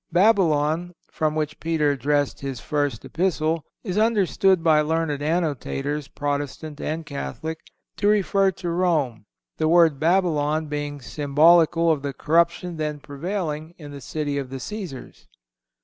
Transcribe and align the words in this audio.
"Babylon," 0.11 0.93
from 1.11 1.35
which 1.35 1.59
Peter 1.59 1.91
addresses 1.91 2.39
his 2.39 2.59
first 2.59 3.05
Epistle, 3.05 3.63
is 3.83 3.99
understood 3.99 4.63
by 4.63 4.81
learned 4.81 5.21
annotators, 5.21 6.07
Protestant 6.07 6.81
and 6.81 7.05
Catholic, 7.05 7.59
to 7.97 8.07
refer 8.07 8.49
to 8.53 8.71
Rome—the 8.71 9.67
word 9.67 9.99
Babylon 9.99 10.65
being 10.65 11.01
symbolical 11.01 11.91
of 11.91 12.01
the 12.01 12.13
corruption 12.13 12.77
then 12.77 12.99
prevailing 12.99 13.75
in 13.77 13.91
the 13.91 14.01
city 14.01 14.39
of 14.39 14.49
the 14.49 14.57
Cæsars. 14.57 15.27